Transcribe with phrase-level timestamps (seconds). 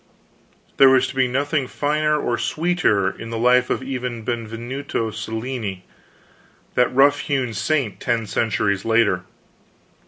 [0.77, 5.85] There was to be nothing finer or sweeter in the life of even Benvenuto Cellini,
[6.73, 9.25] that rough hewn saint, ten centuries later.